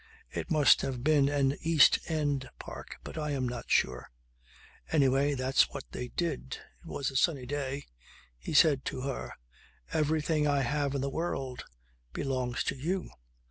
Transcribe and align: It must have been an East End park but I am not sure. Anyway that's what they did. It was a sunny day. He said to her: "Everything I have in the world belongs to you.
It 0.31 0.49
must 0.49 0.81
have 0.81 1.03
been 1.03 1.29
an 1.29 1.55
East 1.61 1.99
End 2.07 2.49
park 2.57 2.97
but 3.03 3.19
I 3.19 3.33
am 3.33 3.47
not 3.47 3.69
sure. 3.69 4.09
Anyway 4.91 5.35
that's 5.35 5.69
what 5.69 5.83
they 5.91 6.07
did. 6.07 6.53
It 6.81 6.87
was 6.87 7.11
a 7.11 7.15
sunny 7.15 7.45
day. 7.45 7.85
He 8.39 8.55
said 8.55 8.83
to 8.85 9.01
her: 9.01 9.31
"Everything 9.93 10.47
I 10.47 10.61
have 10.61 10.95
in 10.95 11.01
the 11.01 11.09
world 11.11 11.65
belongs 12.13 12.63
to 12.63 12.75
you. 12.75 13.11